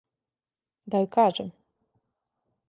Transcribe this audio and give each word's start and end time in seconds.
Да 0.95 1.01
јој 1.01 1.07
кажем? 1.17 1.53